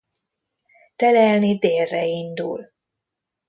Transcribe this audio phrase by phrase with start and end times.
[0.95, 2.73] Telelni délre indul.